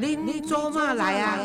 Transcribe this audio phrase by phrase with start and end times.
[0.00, 1.36] 恁做嘛来啊？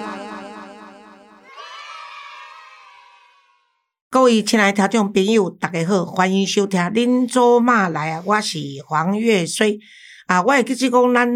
[4.11, 9.79] 各位亲爱的听众朋友，大家好，欢迎收听《恁做嘛来啊》，我是黄月水。
[10.33, 11.29] 啊，我会记起讲，咱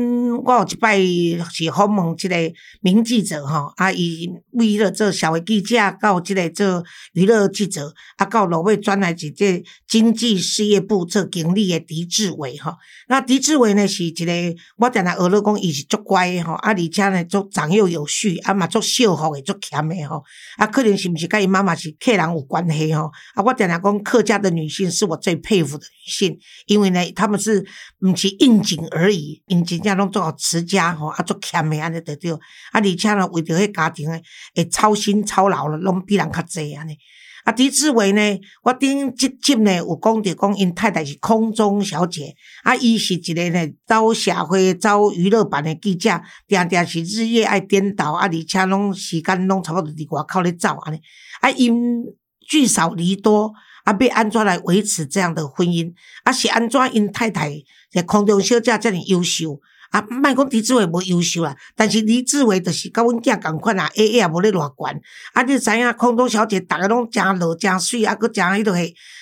[0.43, 2.35] 我有一摆是访问即个
[2.81, 12.73] 名记者吼，啊，伊为了做社会记者，到即个做娱乐记者，啊，到落尾转来是这经济事业部做经理的狄志伟吼。
[13.07, 14.33] 那狄志伟呢是一个，
[14.77, 20.23] 我定定学了讲伊是足乖的吼，啊，而且呢足长幼有序，啊嘛足孝服的，足谦的吼。
[20.57, 23.11] 啊，可能是毋是甲伊妈妈是客人有关系吼？
[23.35, 27.63] 啊，我定定讲客家的女性是我最佩服的女性，因为呢，她们是
[27.99, 28.86] 毋是应景。
[28.91, 32.35] 而已，因真正拢做好持家吼，啊做俭的安尼得着，
[32.71, 34.21] 啊而且呢为着迄家庭诶，
[34.55, 36.97] 会操心操劳了，拢比人较济安尼。
[37.43, 38.21] 啊，狄志伟呢，
[38.63, 50.99] 我顶即集呢有讲着讲，因太太是空中小姐，啊，伊是一个呢走社会、走娱乐版的记者，定定是日夜爱颠倒，啊，而且拢时间拢差不多伫外口咧走安尼。
[51.39, 52.03] 啊，因
[52.47, 53.53] 聚少离多。
[53.87, 55.93] 啊，要安怎来维持这样的婚姻？
[56.25, 59.61] 啊，是安怎因太太在空中小姐这么优秀？
[59.91, 65.01] 啊，莫讲李志伟无优秀啦，但是李志伟就是甲阮囝共款啊，A A 也无咧偌悬。
[65.33, 68.79] 啊，你知影空中小姐逐个拢诚老诚水，啊，佮诚迄落个。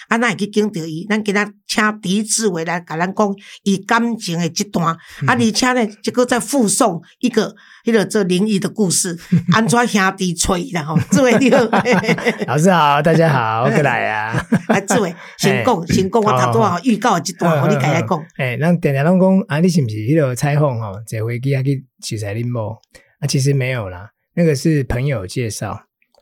[0.08, 1.04] 啊，咱会去敬着伊？
[1.10, 9.18] 咱今仔请李志伟来甲咱讲伊感情的这段，啊，而且呢，即个再附送一个迄个做灵异的故事，
[9.52, 11.58] 安怎兄弟吹然后志伟你好，
[12.46, 14.46] 老师好，大家好，我过来啊。
[14.70, 18.26] 啊，志伟先讲，先讲，我头拄好预告即段，我你家来讲。
[18.38, 20.94] 诶，咱定定拢讲啊，你是毋是迄个采访吼？
[21.06, 22.72] 坐飞机啊去取材恁某？
[23.20, 25.80] 啊，其实没有啦，那个是朋友介绍。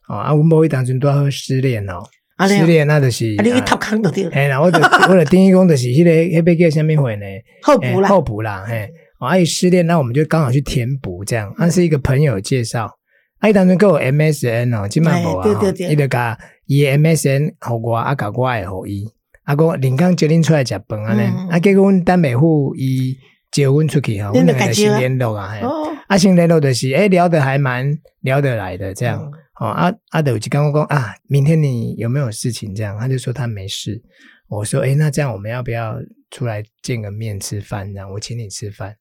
[0.10, 2.04] 哦，啊，阮某伊当阵拄好失恋哦。
[2.48, 4.30] 失恋那就是，你去偷坑到对。
[4.30, 7.26] 嘿啦，我就我就等于讲就是迄个迄个叫什么会呢？
[7.62, 8.90] 候补啦，候补啦，嘿。
[9.20, 11.54] 阿姨失恋，那我们就刚好去填补这样。
[11.58, 12.92] 那是一个朋友介绍，
[13.40, 15.50] 阿姨当初跟我 MSN 哦，金曼博啊，
[15.90, 19.08] 伊就甲伊 MSN 好我阿甲我爱好伊，
[19.46, 23.16] 阿哥林刚决定出来食饭啊呢，啊结果阮单美户伊
[23.54, 25.62] 接阮出去啊，我们个新联络啊，嘿，
[26.08, 29.22] 啊新联络的是诶聊得还蛮聊得来的这样。
[29.60, 32.74] 哦，阿阿德就刚刚讲啊，明天你有没有事情？
[32.74, 34.02] 这样，他就说他没事。
[34.50, 35.96] 我说，哎，那这样我们要不要
[36.32, 37.94] 出来见个面吃饭？
[37.94, 38.96] 这样，我请你吃饭。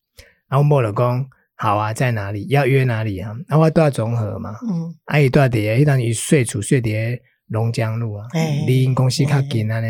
[0.51, 1.27] 然后莫老公，
[1.57, 2.47] 好啊，在哪里？
[2.49, 3.35] 要约哪里啊？
[3.49, 4.51] 然后都要综合嘛。
[4.71, 4.95] 嗯。
[5.07, 5.81] 阿姨多少点？
[5.81, 8.27] 一当于睡处睡在龙江路啊，
[8.67, 9.89] 离因公司较近啊呢。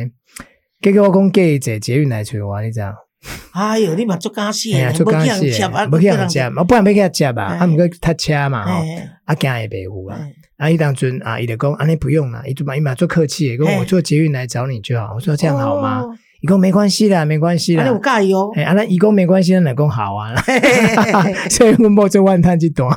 [0.81, 2.95] 结果我讲叫伊坐捷运来找我，你知道？
[3.53, 7.57] 哎呦，你嘛做干事，做干事，不去人接，我不然没给他接吧？
[7.59, 8.85] 他们个他车嘛，吼，
[9.25, 10.19] 啊，惊也白糊啊。
[10.57, 15.15] 啊，伊当阵啊，伊就讲，啊，你不用啦，伊做嘛伊嘛做客气，跟我坐捷运来找你就好。
[15.15, 16.05] 我说这样好吗？
[16.41, 17.85] 伊讲没关系啦，没关系啦。
[17.93, 18.51] 我介意哦。
[18.57, 20.35] 哎，啊，那伊讲没关系，那老公好啊。
[21.51, 22.91] 所以阮某做万叹一段，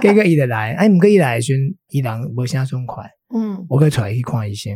[0.00, 1.60] 结果伊就来，哎，毋过伊来时阵，
[1.90, 3.04] 伊人无啥爽快。
[3.34, 4.72] 嗯，我可以出来去看医生。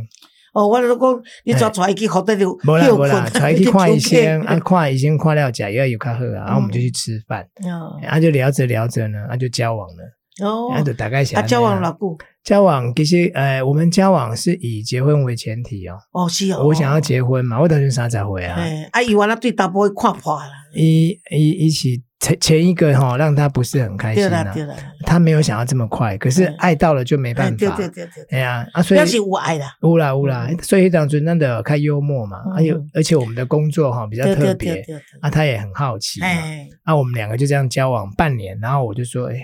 [0.57, 7.47] 哦，我都讲你抓出来去好得了，无啦无啦，出来去看医生，啊，看医生看了假药又较好啊，然后我们就去吃饭，
[8.09, 10.17] 啊，就聊着聊着呢，啊，就交往了。
[10.43, 12.19] 哦，那就大概想，啊，交往了久？
[12.45, 15.97] 交往其实，呃，我们交往是以结婚为前提哦。
[16.13, 16.67] 哦，是哦。
[16.67, 18.55] 我想要结婚嘛，我等于啥才会啊？
[18.59, 20.45] 哎，啊，伊完了对大波会看破了。
[20.75, 24.55] 一一一起前前一个哈，让他不是很开心啊。
[25.05, 27.57] 他没有想要这么快，可是爱到了就没办法。
[27.57, 28.25] 对对对对。
[28.31, 29.65] 哎呀，啊，所以是无爱的。
[29.83, 34.85] 无啦无啦，所以当初真的开幽默嘛，还有而且我们的工作哈比较特别，
[35.21, 36.21] 啊，他也很好奇。
[36.21, 36.69] 哎。
[36.85, 39.37] 啊，我们两个就这样交往半年，然后我就说，哎。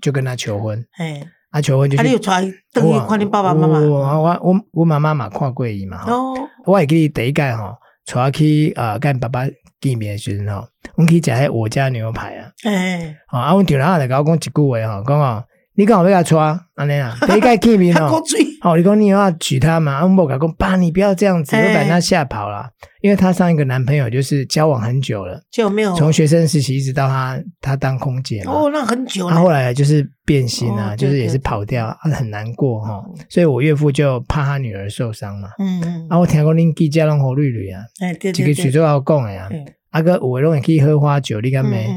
[0.00, 2.42] 就跟他求婚，哎，啊求婚就，啊你有传
[2.72, 6.34] 等于看你爸爸妈妈，我我我我妈妈嘛看过伊嘛，哦，
[6.66, 7.74] 我也给你第一届吼，
[8.14, 9.46] 带去啊跟爸爸
[9.80, 10.66] 见面的时候，
[10.96, 15.44] 我们去食迄我家牛排啊，哎，啊，我听了就跟我讲一句话吼，讲哦。
[15.78, 17.16] 你刚好要娶安尼啊？
[17.24, 18.20] 第一个见面哦，
[18.60, 19.92] 好，你讲你要娶她嘛？
[19.98, 22.68] 阿木讲讲，爸，你不要这样子，我把她吓跑了。
[23.00, 29.30] 因为她上一个男朋友就是交往很久了，就没有从学生时期一直到她她当空姐哦，那很久。
[29.30, 33.00] 她后来就是变心啊，就是也是跑掉，很难过哈。
[33.28, 35.50] 所以我岳父就怕他女儿受伤嘛。
[35.60, 36.06] 嗯嗯。
[36.10, 37.82] 啊，我听讲恁记者拢好绿绿啊，
[38.20, 39.48] 几个徐州要讲的呀。
[39.90, 41.88] 阿哥，我拢会去喝花酒，你敢没？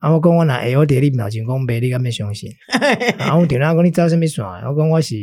[0.00, 0.12] 啊！
[0.12, 2.50] 我讲我若会我第你表情讲白，你敢要相信？
[3.18, 3.36] 啊！
[3.36, 4.44] 我电话讲你走什么线？
[4.44, 5.16] 我讲我是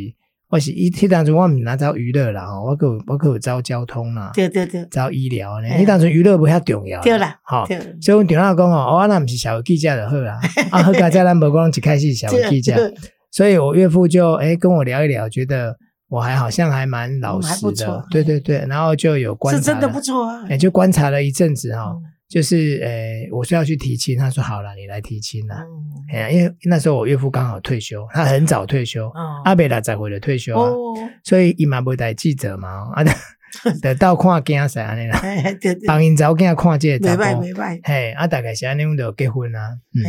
[0.50, 2.66] 我是一，迄当初我毋拿走娱乐啦，吼！
[2.66, 5.68] 我可我可有走交通啦，对对对，走医疗呢。
[5.78, 7.66] 你当初娱乐不遐重要，对啦，好。
[8.02, 10.40] 所以阮电话讲哦，我那毋是小记者就好啦。
[10.72, 12.94] 啊，好家在咱无讲一开始小记者，
[13.32, 15.76] 所以我岳父就诶跟我聊一聊，觉得
[16.10, 18.66] 我还好像还蛮老实的，对对对。
[18.70, 20.46] 然后就有观察，是真的不错啊。
[20.50, 21.96] 也就观察了一阵子哈。
[22.28, 25.64] 就是呃，我说要去提亲，他说好了，你来提亲啦。
[26.12, 29.12] 哎呀，因为那时候我岳父刚好退休，他很早退休，
[29.44, 30.72] 阿贝拉才回来退休啊，
[31.24, 33.04] 所以伊嘛不带记者嘛，啊，
[33.82, 35.22] 得 到看囝啥安尼啦，
[35.86, 40.02] 帮因找囝看这个，没拜没拜，嘿，啊，大概是安尼就结婚啦，嗯，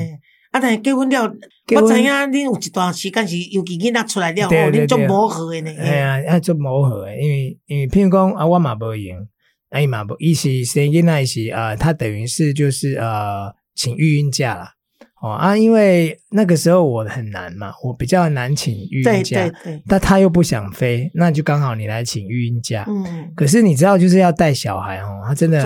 [0.52, 8.96] 啊，但是结婚了，我知影恁有一段时间是尤其囡仔出来了后，恁做磨合的呢，哎呀，啊做磨合的，因为因为譬如讲啊，我嘛无
[9.76, 9.84] 用。
[9.84, 14.70] 哎嘛不，一起生囡仔是啊，他等于是就是呃，请育婴假了
[15.20, 19.50] 哦啊，因为那个时候我很难嘛，我比较难请育婴假，
[19.86, 22.84] 但他又不想飞，那就刚好你来请育婴假。
[22.88, 25.58] 嗯，可是你知道就是要带小孩哦，他真的，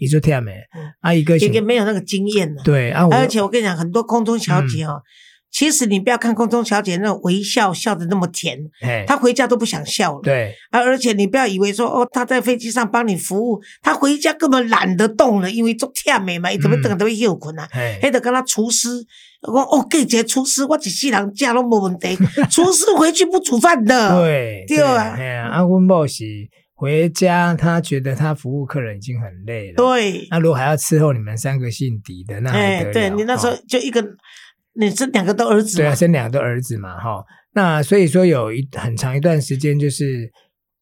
[0.00, 0.52] 你说跳没？
[1.00, 2.60] 啊，一个一个没有那个经验呢。
[2.64, 5.02] 对啊，而且我跟你讲，很多空中小姐哦。
[5.50, 8.58] 其实你不要看空中小姐那种微笑笑的那么甜，
[9.06, 10.20] 她回家都不想笑了。
[10.22, 17.66] 对，而而且你不要以为说哦，她在飞机上帮你服务，她回家根本懒得动了，因为做忝美嘛，怎么等都会休困啊。
[18.02, 18.88] 还得跟他厨师，
[19.50, 22.14] 我哦，给这厨师，我一世人家都没问题。
[22.52, 25.16] 厨师回去不煮饭的，对对啊。
[25.50, 26.24] 阿温博士
[26.74, 29.76] 回家，他觉得他服务客人已经很累了。
[29.76, 32.92] 对，那如果还要伺候你们三个姓狄的，那还得了？
[32.92, 34.04] 对你那时候就一个。
[34.78, 35.78] 你生两个都儿子？
[35.78, 37.24] 对啊，生两个都儿子嘛，哈。
[37.54, 40.30] 那所以说有一很长一段时间就是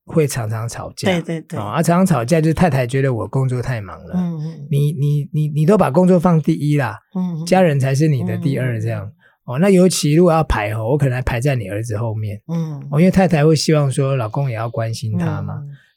[0.07, 1.59] 会常常吵架，对对对。
[1.59, 9.11] 啊，常常吵架就是太太觉得我工作太忙了，嗯嗯，你你你你都把工作放第一啦，嗯，家人才是你的第二这样。
[9.45, 15.55] 哦，那尤其如果要排哦，我可能还排在你儿子后面，嗯，哦，因为太太会希望说老公也要关心他嘛。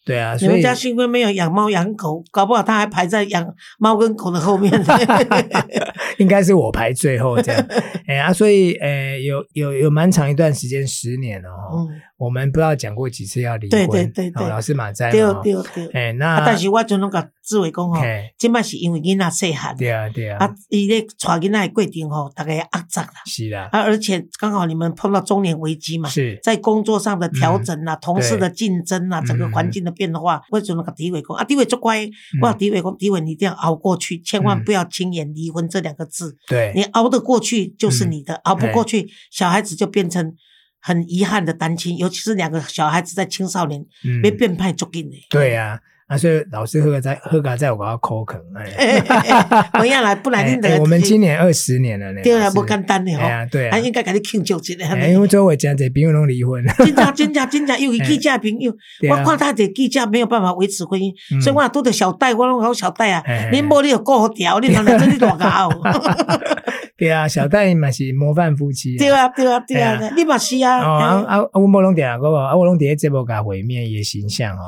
[0.07, 3.45] 对啊，所以家幸亏没有养猫养狗，搞不好他还排在养
[3.77, 4.71] 猫跟狗的后面。
[6.17, 7.67] 应该是我排最后这样，
[8.07, 11.85] 哎呀，所以呃，有有有蛮长一段时间，十年了哈。
[12.17, 18.01] 我们不知道讲过几次要离婚，对对对对，老师马在对对对，哎那，但是我就拢甲志伟讲吼，
[18.39, 21.07] 即摆是因为囡仔细汉，对啊对啊，啊伊咧带
[21.39, 26.39] 囡仔的过程吼，大概压榨啦，是啦，啊而且刚好你们碰到中年危机嘛，是。
[26.41, 32.09] 在工作上的调整啊，同事的竞争啊，整个环境的变化，我就拢甲迪伟讲，啊迪伟做乖，
[32.41, 36.73] 我迪伟讲迪伟你一定要熬过去，千万不要轻言离婚这两个字，对。
[36.75, 40.33] 你熬得过去就是你的，熬不过去，小孩子就变成。
[40.79, 43.85] 很遗憾的单亲，尤其是两个小孩子在青少年
[44.21, 45.17] 被变态捉紧的。
[45.29, 45.73] 对呀。
[45.73, 45.79] 啊，
[46.15, 49.01] 所以老师喝个在喝个在我要口啃，哎，
[49.77, 54.97] 不要来，不来，我们今年二十年了呢，对啊，不简单的哈，对啊，应该给你庆祝一下。
[55.07, 58.73] 因为周围真侪朋友拢离婚，真正真正真正，尤其 记者朋友，
[59.09, 65.69] 我看他的记者没有办法维持婚姻，所以我拄着小戴，我拢搞小戴啊，你无你有过好调，你讲来真你大搞。
[66.97, 68.97] 对啊，小戴嘛是模范夫妻。
[68.97, 70.79] 对啊，对啊，对啊，你嘛是啊。
[70.79, 74.65] 啊啊，我无拢点啊，个啊，我拢点这部甲毁灭伊形象哦，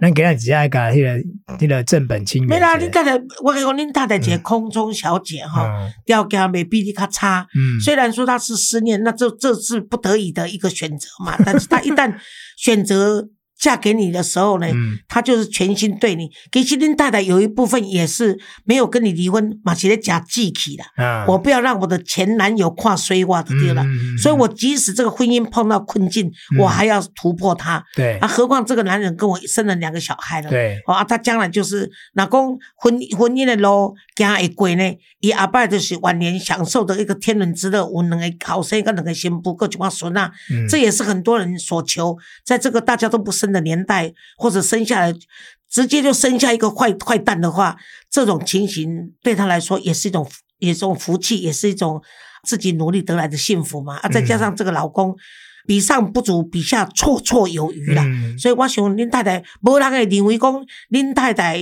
[0.00, 0.96] 咱给他只下个。
[0.96, 2.48] 迄个迄个正本清源。
[2.48, 3.12] 没啦，你太太，
[3.42, 5.70] 我讲你太太姐空中小姐哈，
[6.06, 7.46] 条件未比你较差。
[7.54, 11.36] 嗯，虽然说她是失恋，那这这是不得已的一个选择嘛。
[11.44, 12.14] 但是她一旦
[12.56, 13.28] 选择。
[13.62, 14.66] 嫁给你的时候呢，
[15.06, 16.28] 他就是全心对你。
[16.50, 20.82] 其实林太太有一部分也是没有跟你离婚，马其的假记起的。
[21.28, 23.84] 我不要让我的前男友跨水洼的对了。
[24.20, 26.28] 所以我即使这个婚姻碰到困境，
[26.58, 27.84] 我还要突破他。
[27.94, 30.50] 对啊，何况这个男人跟我生了两个小孩了。
[30.50, 34.92] 对啊，他将来就是老公婚婚姻的路行会过呢？
[35.20, 40.32] 伊阿爸就是晚年享受的一个天伦之乐，有两个好生跟两个新妇，各一寡孙啊。
[40.68, 43.51] 这也是很多人所求，在这个大家都不生。
[43.52, 45.14] 的年代，或者生下来
[45.70, 47.76] 直接就生下一个坏坏蛋的话，
[48.10, 50.28] 这种情形对他来说也是一种
[50.58, 52.02] 也是一种福气，也是一种
[52.46, 53.96] 自己努力得来的幸福嘛。
[53.98, 55.16] 啊，再加上这个老公
[55.66, 58.04] 比上不足，比下绰绰有余啦。
[58.38, 61.58] 所以我想林太太，无人会认为讲林太太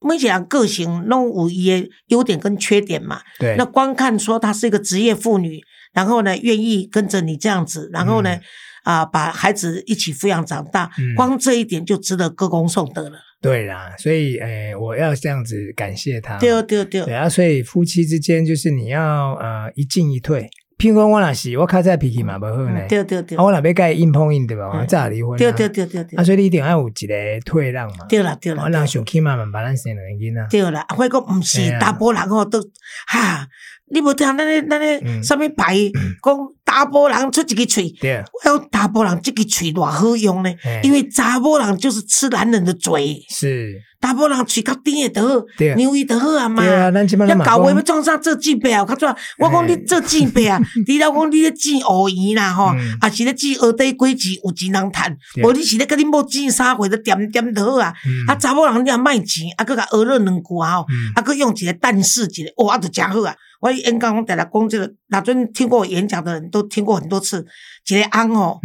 [0.00, 3.20] 每个人个性拢有伊的优点跟缺点嘛。
[3.38, 5.60] 对，那光看说她是一个职业妇女，
[5.92, 8.38] 然后呢愿意跟着你这样子，然后呢。
[8.84, 13.18] 啊，把孩子一起抚养长大，光这一点就值得歌功颂德了。
[13.40, 16.38] 对啦，所以诶，我要这样子感谢他。
[16.38, 17.04] 对对对。
[17.04, 20.48] 对啊，所以夫妻之间就是你要呃一进一退。
[20.78, 22.86] 譬如讲我那是我卡在脾气嘛不好呢。
[22.88, 23.38] 对对对。
[23.38, 24.70] 我那边该硬碰硬对吧？
[24.74, 25.38] 我再离婚。
[25.38, 26.16] 对对对对对。
[26.16, 27.14] 啊，所以你一定要有一个
[27.44, 28.06] 退让嘛。
[28.08, 28.64] 对啦对啦。
[28.64, 30.46] 我让小 K 慢慢把咱生两个囡仔。
[30.50, 32.60] 对啦，或者讲唔是大波人哦，都
[33.06, 33.46] 哈。
[33.90, 35.76] 你无听那那那那上面牌
[36.24, 36.36] 讲
[36.74, 40.52] 查甫人出一个嘴，我讲查甫人这个嘴偌好用呢，
[40.82, 43.24] 因为查甫人就是吃男人的嘴。
[43.30, 43.80] 是。
[44.00, 45.42] 查甫人喙较甜诶得好，
[45.76, 46.62] 牛伊得好啊嘛。
[46.66, 48.84] 要搞话要创啥做姊妹啊？
[48.84, 49.16] 较怎？
[49.38, 52.66] 我讲你做姊妹啊，除了讲你咧剪乌圆啦吼，
[53.00, 57.94] 啊是咧剪蚵底果子有钱人趁，无你是咧甲你某剪衫货都点点得好啊。
[58.26, 63.34] 啊查某人你也卖钱，啊佮甲讹了两句啊吼，啊佮用一个但是一个，哇都诚好啊。
[63.64, 67.46] 我演讲我常常讲这个，那阵听过我演讲的人都听过很多次，
[67.88, 68.60] 一个翁吼，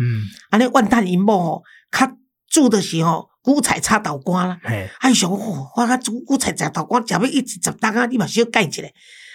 [0.50, 2.12] 安尼万旦银幕吼，较
[2.50, 3.30] 住的时候。
[3.42, 4.60] 韭菜炒豆干啦，
[5.00, 8.84] 哎想哦，我讲煮韭菜炒豆干，食要一直十担啊，你嘛小改一下。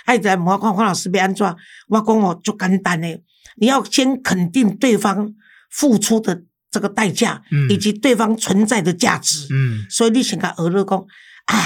[0.04, 1.44] 哎，在问我看黄老师要安怎？
[1.88, 3.21] 我讲哦，就简单诶，
[3.56, 5.33] 你要先肯定对方
[5.71, 9.49] 付出的这个代价，嗯以及对方存在的价值。
[9.50, 10.99] 嗯，所以你先甲儿乐讲
[11.47, 11.56] 啊，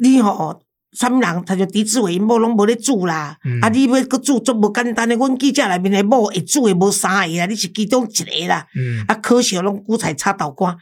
[0.00, 0.60] 你吼
[0.94, 3.36] 啥物人，他就狄志伟某拢无咧煮啦。
[3.60, 8.66] 啊，你要搁煮足无简单诶，阮记者内面诶某会煮诶无三个啦，你是其中一个啦。
[8.76, 10.76] 嗯，啊，可惜拢韭菜炒豆干。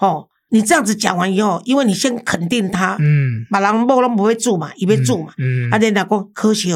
[0.00, 6.74] 哦，你这样子讲完以后，因为你先肯定他，嗯，把人某拢不会住嘛，一边住嘛，嗯，啊，你老公科学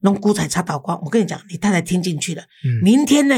[0.00, 2.42] 弄菇菜插导光，我跟你讲，你太太听进去了，
[2.82, 3.34] 明天呢，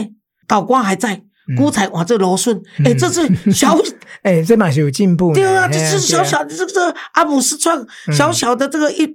[0.46, 1.22] 导光还在。
[1.56, 3.76] 菇菜哇，这柔顺， 哎，这是小，
[4.22, 5.32] 哎，这嘛是有进步。
[5.34, 9.06] 对啊，这是小小的这个阿姆斯创小小的这个一，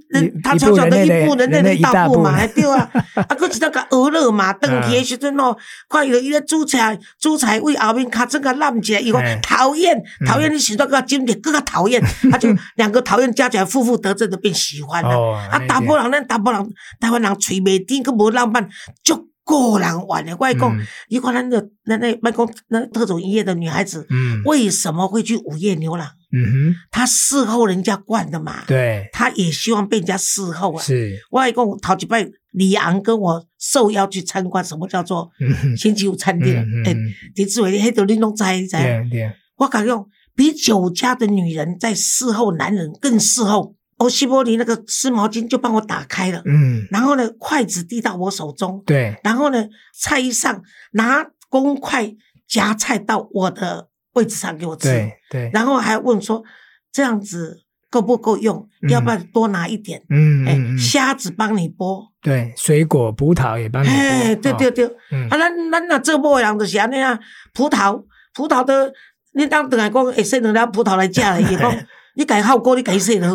[0.43, 2.89] 他小小的一步人类的大步嘛，对啊。
[3.15, 5.55] 啊，佫是那个鹅肉嘛，登起的时阵哦，
[5.89, 15.33] 看伊伊咧煮菜，煮菜为后面卡这个烂起来，伊讲讨厌，讨厌你许多个经典，更加讨厌， 他就两个讨厌加起来，负负得正的变喜欢了。
[15.51, 16.61] 啊，大波人，咱大波人，
[16.99, 18.67] 台湾人嘴袂甜，佮无浪漫，
[19.03, 19.27] 就。
[19.47, 20.77] 个人玩的，我讲，
[21.09, 24.05] 你看那个那那外公那特种营业的女孩子，
[24.43, 26.05] 为什么会去午夜牛郎？
[26.33, 30.83] 嗯哼，她伺候人家惯的嘛，对，她也希望被人家伺候啊。
[30.83, 35.31] 是，我一共头几拜李昂跟我受邀去参观什么叫做
[35.77, 36.53] 星期五餐厅，
[36.85, 36.93] 哎，
[37.33, 38.71] 狄志伟，黑头你拢知知？
[38.75, 43.76] 对对，我感觉比酒家的女人在伺候男人更伺候。
[43.97, 50.61] 欧西玻璃那个湿毛巾就帮我打开了，嗯，然后呢，筷子递到我手中，对，然后呢，菜一上，
[50.91, 52.15] 拿公筷
[52.47, 55.13] 夹菜到我的位置上给我吃，对。
[55.29, 56.43] 对，然后还问说
[56.91, 60.03] 这样子够不够用，要不要多拿一点？
[60.09, 60.45] 嗯？
[60.45, 64.85] 哎，虾子帮你剥，对，水果葡萄也帮你剥，哎，对对对，
[65.29, 67.19] 啊，那那那这波人就是安尼啊，
[67.51, 68.03] 葡萄
[68.35, 68.93] 葡萄的，
[69.33, 71.75] 你当等下讲会生两粒葡萄来食嘞，伊讲。
[72.17, 73.27] 你改好过，你改谁的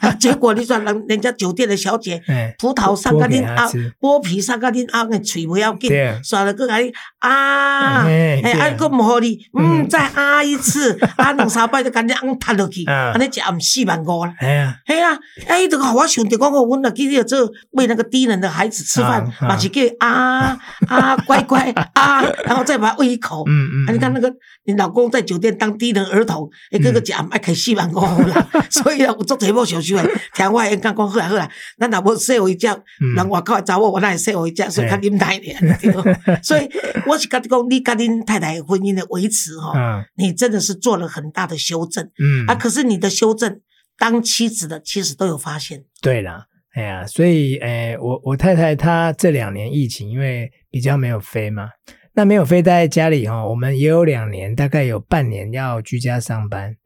[0.00, 0.12] 啊？
[0.20, 2.22] 结果你说人人家酒店的小姐，
[2.58, 3.66] 葡萄上个恁阿
[3.98, 5.90] 剥皮上个恁阿个嘴不要紧，
[6.22, 8.70] 刷了个你啊，哎，啊。
[8.76, 14.34] 个唔好哩，嗯，再啊一次， 啊两三摆就赶紧按塌落去，安尼食唔四万五啦。
[14.38, 23.44] 系啊，系啊，哎，这个我想着讲我阮啊，今日做为那个低能的孩子吃饭，嘛是叫啊啊 乖乖啊，然后再把它喂一口。
[23.46, 24.30] 嗯嗯，你看那个
[24.64, 28.25] 你老公在酒店当低能儿童，哎，哥哥讲爱开四万五。
[28.70, 30.04] 所以啊，我做节目小修诶，
[30.34, 32.66] 听我演讲讲好啦好啦，咱若无说话一只，
[33.14, 35.56] 人外口诶查某，我哪会说话一只，所以较忍耐点。
[36.42, 36.68] 所以
[37.06, 39.72] 我是觉得讲，你甲恁太太婚姻的维持吼，
[40.16, 42.04] 你真的是做了很大的修正。
[42.18, 43.60] 嗯啊，可是你的修正，
[43.98, 45.84] 当妻子的其实都有发现。
[46.00, 51.68] 对啦，哎呀，所以诶，我我太太她这两年疫情，因为比较没有飞嘛，
[52.14, 56.76] 那没有飞待在家里哈，我们也有两年，大概有半年要居家上班。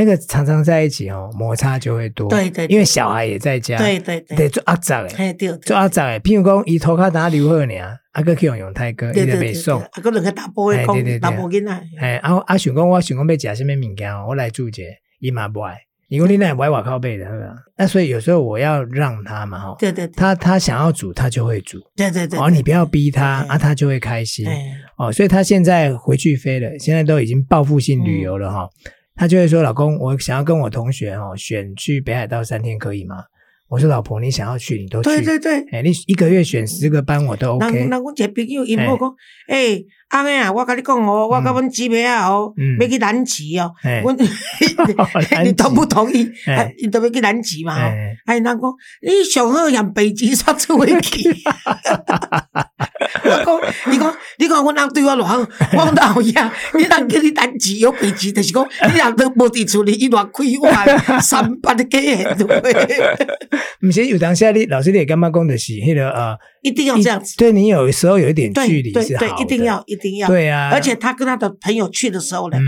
[0.00, 2.26] 那个常常在一起哦，摩擦就会多。
[2.30, 3.76] 对对，因为小孩也在家。
[3.76, 6.18] 对对对，得做阿杂诶，做阿杂诶。
[6.20, 9.78] 譬如讲，伊头卡打刘贺年，阿哥去用用泰哥，伊就袂送。
[9.78, 10.86] 阿哥两个打波诶，
[11.18, 11.70] 打波囡仔。
[11.98, 14.82] 哎，然后阿想讲，我想讲要食什么物件，我来煮者，
[15.18, 15.76] 伊嘛不爱。
[16.08, 17.26] 你讲你那不爱我靠背的？
[17.76, 19.76] 那所以有时候我要让他嘛，哈。
[19.78, 20.08] 对对。
[20.08, 21.78] 他他想要煮，他就会煮。
[21.94, 22.38] 对对对。
[22.40, 24.46] 哦，你不要逼他，啊，他就会开心。
[24.96, 28.66] 哦，所以他现在回去飞了，现在都已经报复性旅游了，哈。
[29.14, 33.24] 他就会说：“老公，我想要跟我同学哦选去北海道三天，可以吗？”
[33.68, 37.70] 我说：“老婆，你想要去，你都去。”对对对，哎，你一个月选十个班，我都 OK。
[37.84, 39.14] 那那我一个朋友因某讲
[39.48, 44.16] ：“哎。”阿妹啊，我跟你讲哦，我跟阮姊妹啊哦，要去南极哦，阮
[45.44, 46.28] 你同不同意？
[46.82, 47.76] 你都要去南极嘛？
[48.26, 48.60] 哎，人讲
[49.02, 51.30] 你上好让北极煞出飞去。
[53.24, 53.60] 我讲，
[53.92, 62.36] 你讲，你讲，阮人对我偌好，我老呀，你人叫你南极有北极，就是讲你人都无伫厝里，伊偌开玩三八的假现
[63.82, 67.36] 毋是有当下你老师你感觉讲的是迄个呃，一定要这样子。
[67.36, 69.84] 对你有时候有一点距离是好的，一定要。
[70.00, 70.26] 定要。
[70.26, 72.58] 对啊，而且他跟他的朋友去的时候呢，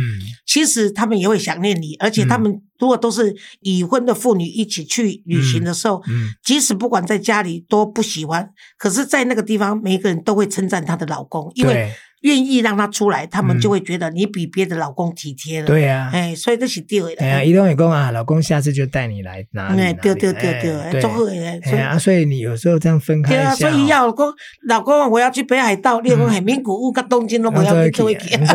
[0.46, 1.96] 其实他们也会想念你。
[1.98, 6.00] 而且他们如果都是已婚的妇女一起去旅行的时候，
[6.44, 8.48] 即使不管在家里多不喜欢，
[8.78, 11.90] 可是在那个地方，每一个人都会称赞她的老公，因为。
[12.22, 15.66] 愿意让他出来，他们就会觉得你比别的老公体贴了。
[15.66, 17.12] 对呀，哎，所以这是第二。
[17.18, 19.98] 哎呀，一东也讲啊，老公下次就带你来哪里哪里。
[20.00, 20.60] 对对对
[20.90, 21.60] 对，做好哎。
[21.62, 24.32] 对啊，所以你有时候这样分开对啊，所以要老公，
[24.66, 28.40] 老公我要去北海道，你讲海名古屋跟东京都我要去做一天。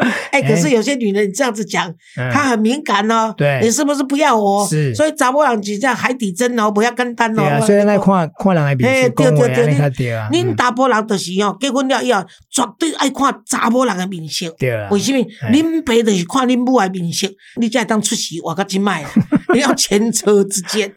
[0.32, 1.92] 哎，可是有些女人你这样子讲，
[2.32, 3.34] 她很敏感哦。
[3.36, 4.66] 对，你是不是不要我？
[4.66, 7.60] 是，所以查某人就这海底针哦，不要跟单哦。
[7.66, 14.54] 所以那看看人的面色，对对对，恁查甫人就是哦，结婚了以后绝对爱看查某人的面色。
[14.58, 14.88] 对啊。
[14.90, 15.18] 为什么？
[15.52, 17.28] 恁爸就是看恁母的面色，
[17.60, 19.04] 你才当出席我个真卖，
[19.54, 20.92] 你要前车之鉴。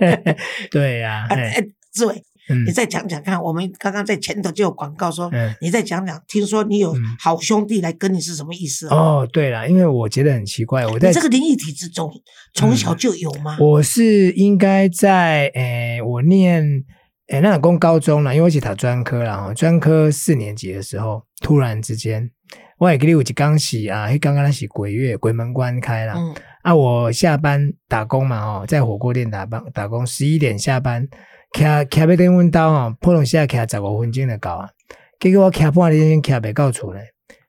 [0.70, 1.26] 对呀。
[1.30, 1.62] 哎，
[1.92, 2.04] 志
[2.54, 2.64] 伟。
[2.66, 8.86] 你再讲讲看，我们刚刚在前头就有广告说，你再讲讲，听说你有好兄弟来跟你是什么意思？
[8.88, 12.10] 哦，对了，因为我觉得很奇怪，我在这个灵异体质中
[12.54, 13.56] 从小就有吗？
[13.60, 16.84] 我是应该在诶，我念
[17.28, 22.30] 诶那公高中了，因为我去考专科了哈，专科四年级的时候，突然之间，
[22.78, 26.14] 我也给你有一刚洗啊，刚刚那是鬼月鬼门关开了，
[26.62, 31.08] 啊，我下班打工嘛哦，在火锅店打班打工，十一点下班。
[31.52, 34.68] 徛徛要等阮兜吼，普通时徛十五分钟就到啊。
[35.18, 37.02] 结果我徛半日徛袂到厝咧，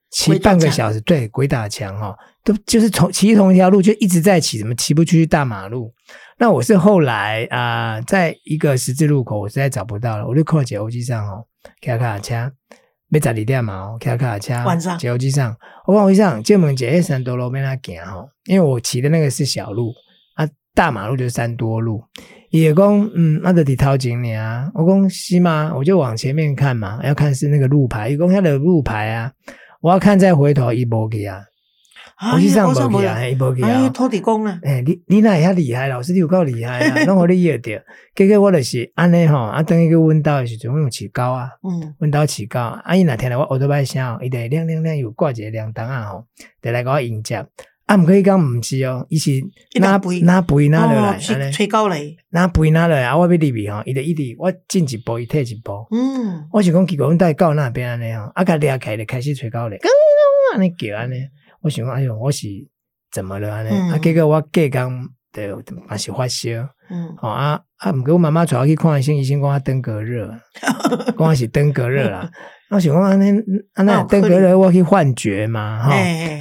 [0.09, 5.93] 骑半个小时，对，鬼打墙哈，都就是从骑同一条路就一直在骑，怎么骑不出去大马路？
[6.37, 11.45] 那我是后来啊，在一个十字路口，我实在找不到了，我就靠捷欧机上哦，
[11.81, 12.35] 开卡车，
[13.09, 14.97] 要十二点嘛哦，徛卡车，晚上。
[14.97, 19.89] 捷欧机上，我往回上，进门捷三多路边那行吼，因为我骑的那个是小路。
[19.89, 20.06] 啊，
[20.77, 22.03] 大马路就是三多路。
[22.51, 24.69] 也讲，嗯，那得得掏井里啊！
[24.75, 25.73] 我讲是吗？
[25.75, 28.09] 我就往前面看嘛，要看是那个路牌。
[28.09, 29.31] 伊讲他的路牌啊，
[29.81, 31.41] 我要看再回头一波去啊。
[32.33, 33.89] 我去上波去啊，一波去啊。
[33.89, 34.59] 拖地工呢？
[34.63, 37.03] 哎，你你那也厉害，老师你有够厉害啊！
[37.05, 37.81] 弄我你也得，
[38.15, 42.61] 结果我就是安尼吼，啊，等一个温到的时阵，我用起高啊，嗯，温到起高。
[42.61, 46.25] 啊，伊哪天来我耳朵摆声，伊得亮亮亮有挂一个亮灯啊吼，
[46.61, 47.45] 得来给我迎接。
[47.87, 49.31] 啊，毋过伊讲毋是哦，伊是
[49.79, 49.91] 拿
[50.23, 59.79] 拿背拿落来，吹高嘞，拿背拿落来，啊，我要入去吼，伊就一直我进一步，伊退一步，嗯，我想讲结果阮带到那边安尼吼，啊，甲掠开就开始吹高嘞，
[60.53, 61.15] 安尼叫安尼，
[61.61, 62.47] 我想讲哎哟，我是
[63.09, 63.69] 怎么了安尼？
[63.91, 66.49] 啊，结果我隔工就嘛是发烧，
[66.89, 70.29] 嗯，哦啊啊，毋过我妈妈带我去看医生，医生讲我登革热，
[71.17, 72.29] 讲我是登革热啦。
[72.69, 73.41] 我想讲安尼
[73.75, 75.91] 安尼登过来我去幻觉嘛，吼，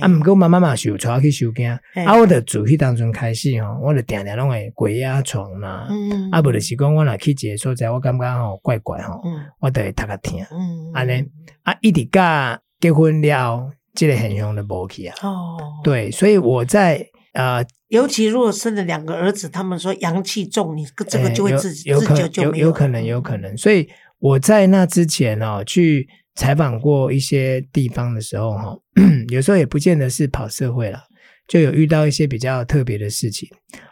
[0.01, 5.87] 啊，毋过妈妈嘛受带我去收惊，啊，我着住迄当中开始吼，我着定定拢会鬼压床嘛，
[6.33, 9.21] 啊，无就是讲我若去一个所在，我感觉吼怪怪吼，
[9.61, 10.45] 我着会读个听，
[10.93, 11.25] 安尼。
[11.63, 15.15] 啊，一直甲结婚了，即个现象就无去啊。
[15.23, 23.89] 哦，对，所以我在呃，尤其如果生了两个儿子，他们说阳气重，你这个就会自自觉就有有可能有可能，所以。
[24.19, 28.77] 我在那之前哦，去采访过一些地方的时候哈，
[29.29, 30.99] 有时候也不见得是跑社会了，
[31.47, 33.49] 就有遇到一些比较特别的事情。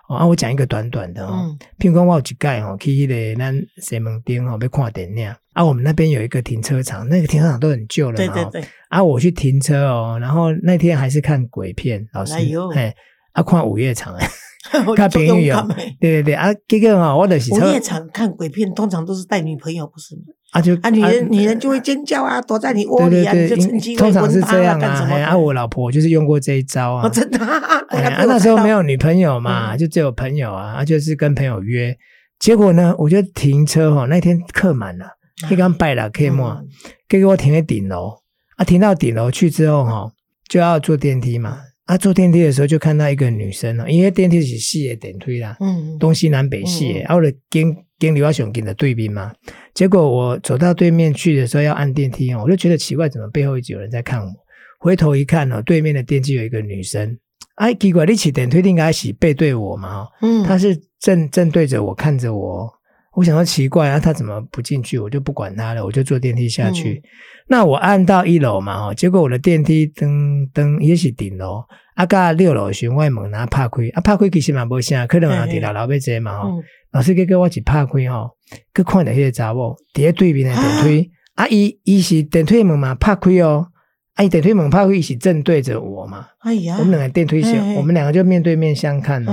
[0.08, 5.34] 哦啊，我讲一个短短的哦，譬如讲我有一盖哦，去那个咱西门町哦，要看电影。
[5.54, 8.34] 啊，我们那边有一个停车场，那个停车场都很旧了嘛。
[8.34, 8.68] 对对对。
[8.88, 12.34] 啊，我去停车哦，然后那天还是看鬼片，老师，
[12.74, 12.94] 哎，
[13.34, 14.26] 啊，看午夜场哎。
[14.96, 15.54] 看朋友，
[16.00, 17.52] 对对对啊，这个啊，我的是。
[17.52, 20.22] 午夜场看鬼片，通常都是带女朋友，不是吗？
[20.52, 27.38] 啊，就啊，女人女人就会尖叫啊，躲在你窝里啊，你就趁机通常是这样啊，啊，我老婆就是用过这一招啊，真的。
[27.44, 31.94] 啊，那时候没有女朋友嘛，就只有朋友啊，就是跟朋友约。
[32.38, 35.06] 结果呢，我就停车哈，那天客满了，
[35.50, 36.62] 一刚拜了客嘛，
[37.06, 38.14] 结果我停在顶楼
[38.56, 40.10] 啊，停到顶楼去之后哈，
[40.48, 41.58] 就要坐电梯嘛。
[41.86, 49.32] 啊，坐电梯的时候就看到一个女生了，因为电梯是四个电梯啦，嗯，东西南北四个，啊，我的跟跟刘阿雄跟的对面嘛。
[49.74, 54.32] 结果我走到对面去的时候要按电梯哦，我就觉得奇怪，怎么背后一直有人在看我？
[54.78, 57.18] 回头一看哦，对面的电梯有一个女生，
[57.56, 60.06] 哎，奇怪，你起电梯应该是背对我嘛？
[60.22, 62.70] 嗯，她是正正对着我看着我，
[63.16, 64.98] 我想到奇怪啊，他怎么不进去？
[64.98, 67.00] 我就不管他了，我就坐电梯下去。
[67.46, 71.62] 那我按到一楼嘛，吼，结果我的电梯噔噔也是顶楼，
[71.94, 76.60] 啊，甲六楼寻外门拿拍开，啊，拍开其实嘛无啥，可能啊伫六楼要坐嘛，吼，
[76.92, 78.30] 老师给给我一拍开吼，
[78.74, 83.68] 去看到迄个查某伫咧对面的电梯，啊，伊伊是电梯门嘛拍开哦，
[84.14, 89.32] 啊，伊电梯门拍开伊是正对着我嘛，哎呀，我们两个电梯相，我们两个就面对面相看哦，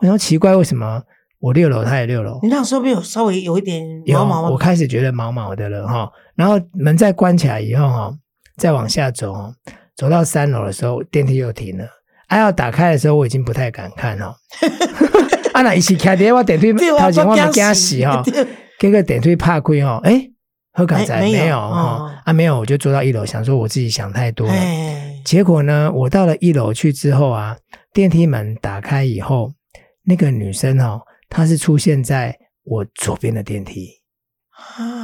[0.00, 1.02] 我想奇怪为什么？
[1.46, 2.40] 我六楼，他也六楼。
[2.42, 4.50] 你那时候没有稍微有一点毛毛吗？
[4.50, 6.10] 我开始觉得毛毛的了哈。
[6.34, 8.12] 然后门再关起来以后哈，
[8.56, 9.32] 再往下走，
[9.94, 11.84] 走到三楼的时候，电梯又停了。
[12.26, 14.34] 还要打开的时候，我已经不太敢看哈。
[15.54, 18.24] 啊，那一起开的，我电梯掏钱我没惊死哈，
[18.80, 20.00] 这个电梯怕亏哈。
[20.02, 20.28] 哎，
[20.72, 22.20] 何刚才没有哈？
[22.24, 24.54] 啊，没有，我就坐到一楼，想说我自己想太多了。
[25.24, 27.56] 结果呢，我到了一楼去之后啊，
[27.92, 29.52] 电梯门打开以后，
[30.04, 33.90] 那个女生哦，她是出现在我左边的电梯。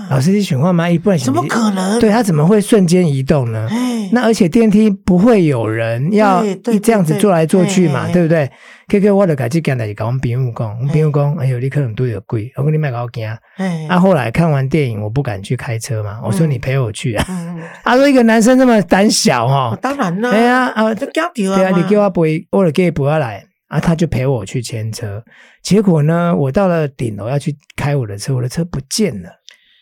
[0.08, 0.88] 老师，你选话吗？
[0.88, 2.00] 一不然怎么可能？
[2.00, 3.68] 对，它怎么会瞬间移动呢？
[4.10, 6.42] 那而且电梯不会有人要
[6.82, 8.50] 这样子坐来坐去嘛，对不对
[8.88, 13.26] ？K K，我的改去讲的，跟我们朋友讲，我们朋友讲，哎呦，你可能都有贵，我跟你买个好惊。
[13.88, 17.26] 啊，后来看完电影，我不敢去开车嘛，我说你陪我去啊。
[17.84, 21.56] 他 说一个男生这么胆小哈，当然啦，对啊，啊，这搞掉啊。
[21.56, 25.24] 对啊，你给我背，我给不要来啊，他就陪我去牵车。
[25.62, 29.30] 结果呢，我到了顶楼要去开我的车，我的车不见了，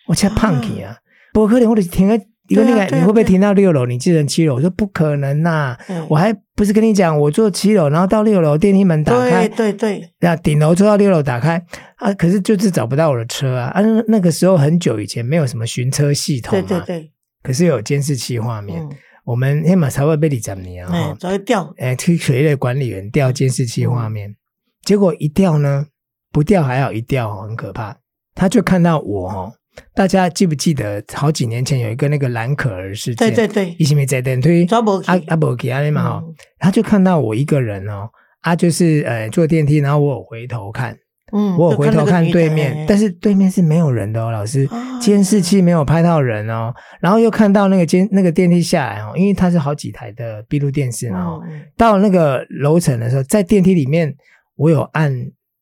[0.06, 0.96] 我才胖起啊，
[1.32, 2.24] 不可能，我得停在。
[2.50, 3.86] 因为那个你会不会停到六楼？
[3.86, 4.56] 你记成七楼？
[4.56, 5.76] 我说不可能呐！
[6.08, 11.64] 我还不是跟你讲，我坐七楼，然后到六楼电梯门打开，对对对，那顶楼坐到六楼打开
[11.98, 13.68] 啊，可是就是找不到我的车啊！
[13.68, 17.12] 啊，那个时候很久以前没有什么寻车系统嘛，对对对，
[17.44, 18.84] 可是有监视器画面。
[19.24, 21.16] 我们黑马才会被你怎么样啊？
[21.20, 24.34] 才会调哎，去水的管理员调监视器画面，
[24.82, 25.86] 结果一调呢，
[26.32, 27.96] 不调还好，一调很可怕，
[28.34, 29.52] 他就看到我哦。
[29.94, 33.32] 大家记不记得好几年前有一个那个蓝可儿事件？
[33.32, 34.66] 对对对，以前没在电梯，
[35.06, 36.22] 阿阿伯给阿里嘛哈，
[36.58, 40.98] 他就看到我一个人哦，啊就是呃坐电梯，然后我有回头看，
[41.32, 44.68] 嗯，我有回头看对面，但是对面是没有人的哦，老师。
[45.00, 51.40] 监视器没有拍到人哦，然后又看到那个监那个电梯下来哦，因为它是好几台的闭路电视哦，
[51.74, 54.14] 到那个楼层的时候，在电梯里面
[54.56, 55.10] 我有按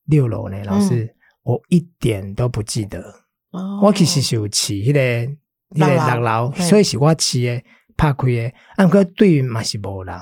[0.06, 1.08] 六楼呢，老师
[1.44, 3.00] 我一点都不记得。
[3.80, 5.00] 我其实是有骑迄个
[5.76, 7.62] 迄个六楼，所以是我骑的
[7.96, 8.52] 怕开的。
[8.74, 10.18] 按个对面嘛是无人，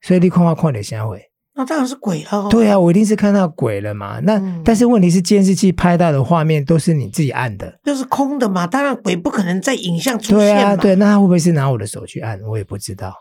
[0.00, 1.22] 所以你看我看到啥会？
[1.54, 2.48] 那当然是鬼了。
[2.48, 4.18] 对啊，我一定是看到鬼了嘛。
[4.20, 8.66] 那但是问题是监视器拍到的画面都是你自己按的，就是空的嘛。
[8.66, 12.40] 当然鬼不可能在影像出现对啊，对，那他会不会是拿我的手去按？
[12.42, 13.12] 我也不知道。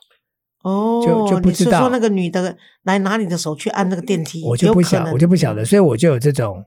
[0.64, 6.64] 哦，就就不知道说那个女的来拿你的手去按那个电梯，我就不晓，我就不晓得，所以我就有这种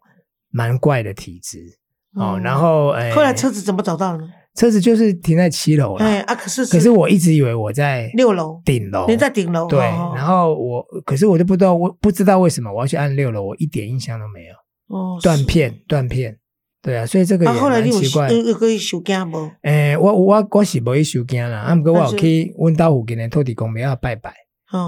[0.51, 1.61] 蛮怪的体质。
[2.17, 4.25] 哦，然后诶，后来车子怎么找到呢？
[4.55, 6.05] 车子就是停在七楼了。
[6.05, 9.79] 哎啊，可是可是我一直以为我在六楼顶楼，你在顶楼对。
[9.79, 14.55] 然后我可是我就不知道，我不知道为什么我要去按六楼，我一点印象都没有。
[14.87, 16.39] 哦，断片断片，
[16.83, 18.31] 对啊，所以这个也蛮奇怪。
[18.31, 19.51] 有可以收惊不？
[19.63, 24.33] 诶，我我我是无去收惊啦，啊，不过我有去问到附近的土地公庙拜拜。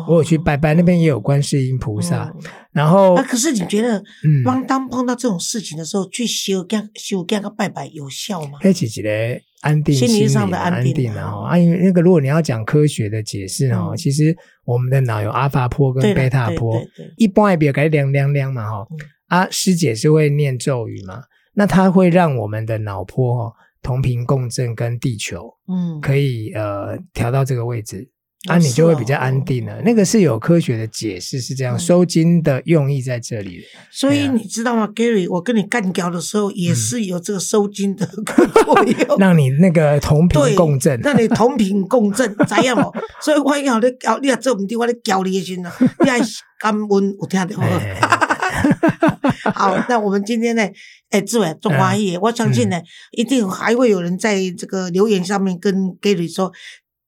[0.09, 2.35] 我有去拜拜，那边也有观世音菩萨。
[2.73, 8.59] 然后，啊，可是你觉得，嗯，当当碰到这种事情的时候，去修干修干个拜拜有效吗？
[8.61, 16.83] 可以起来安定心灵上的安定然后啊，因为那个如果你要讲科学的解释哈，其实我们的脑有阿尔法波跟贝塔波，
[17.17, 18.87] 一般也比较该亮亮亮嘛哈。
[19.29, 21.23] 啊，师姐是会念咒语嘛？
[21.55, 28.09] 那它会让我们的脑波哈同频共振，跟地球嗯可以呃调到这个位置。
[28.47, 29.81] 啊，你就会比较安定了。
[29.83, 33.63] 那个是有科学的解释，是这样，收金的用意在这里。
[33.91, 35.29] 所以你知道吗，Gary？
[35.31, 42.93] 我跟你干掉的时候，也是有这个收金的作用， 让你那个同频共振，让你同频共振，怎样哦？
[43.23, 45.73] 所以我要你教，你要做唔对，我咧教你先啦。
[46.05, 46.19] 你还
[46.59, 47.57] 感恩有听到？
[49.55, 50.63] 好，那我们今天呢？
[51.11, 52.81] 哎，志伟，中华裔，我相信呢，
[53.13, 56.53] 一定还会有人在这个留言上面跟 Gary 说。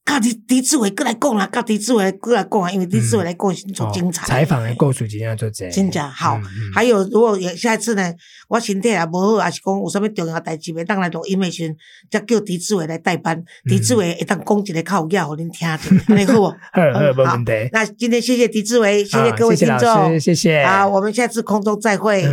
[0.09, 4.27] 甲狄狄志伟过来讲啦，甲狄志伟过来讲啊，因为狄志伟来讲是最精彩。
[4.27, 5.69] 采访的故事真正做这。
[5.71, 6.41] 真正好，
[6.75, 8.15] 还有如果下一次呢，
[8.49, 11.77] 我身体也无好，还是讲有啥物重要代志，袂当来录音的时阵，
[12.11, 13.45] 则叫狄志伟来代班。
[13.67, 17.37] 狄志伟会当讲一个较有影，互恁听着，安尼好。
[17.71, 20.65] 那今天谢谢狄志伟，谢谢各位听众，谢谢。
[20.65, 22.25] 好，我们下次空中再会。